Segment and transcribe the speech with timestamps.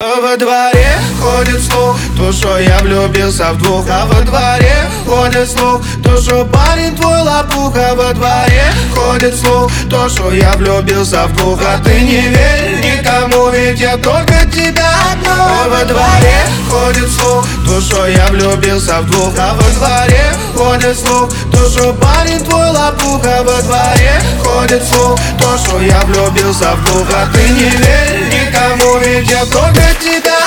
[0.00, 3.84] Во дворе ходит слух, то что я влюбился в двух.
[3.90, 10.08] А во дворе ходит слух, то что парень твой лопуха Во дворе ходит слух, то
[10.08, 11.60] что я влюбился в двух.
[11.62, 17.80] А ты не верь никому, ведь я только тебя одну Во дворе ходит слух, то
[17.80, 19.36] что я влюбился в двух.
[19.36, 20.27] А во дворе
[20.68, 26.72] ходит слух, то что парень твой лопуха Во дворе ходит слух, то что я влюбился
[26.74, 30.37] в двух А ты не верь никому, ведь я только тебя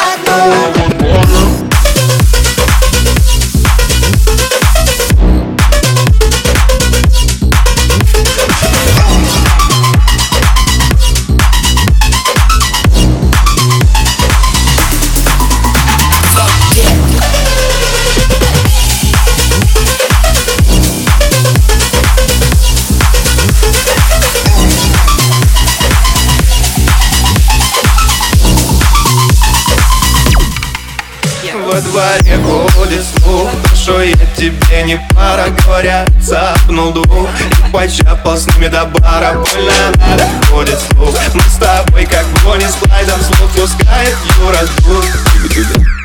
[31.72, 32.38] Во дворе
[32.76, 37.30] ходит слух Что я тебе не пара Говорят, цапнул дух.
[37.40, 41.16] И почапал с ними до бара Больно надо, ходит слух.
[41.34, 45.06] Мы с тобой как Бонни с Клайдом Слух пускает Юра Дух.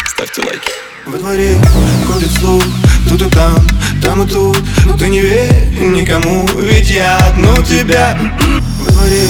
[0.07, 0.71] Ставьте лайки.
[1.05, 1.59] Во дворе
[2.07, 2.63] ходит слух
[3.09, 3.57] Тут и там,
[4.01, 4.63] там и тут.
[4.85, 8.17] Но ты не верь никому Ведь я одну тебя.
[8.85, 9.23] Во дворе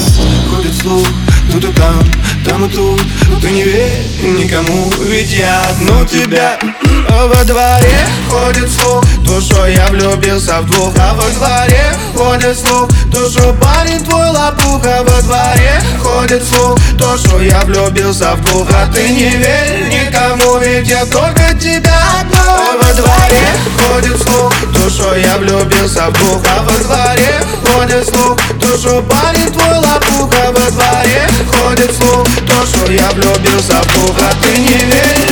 [0.50, 1.08] ходит слух
[1.52, 2.04] Тут и там,
[2.44, 3.00] там и тут.
[3.40, 6.58] Ты не верь никому Ведь я одну тебя.
[7.08, 9.04] Во дворе ходит слух.
[9.24, 12.88] То, что я влюбился в двух А во дворе ходит слух.
[13.12, 16.78] То, что парень твой лопуха Во дворе ходит слух.
[16.98, 21.98] То, что я влюбился в двух А ты не верь никому Ведь я только тебя
[22.20, 22.82] одну.
[22.82, 23.46] Во дворе
[23.78, 24.52] ходит слух.
[24.74, 28.38] То, что я влюбился в двух А во дворе ходит слух.
[28.60, 30.45] То, что парень твой лопуха
[33.58, 35.25] А ты не я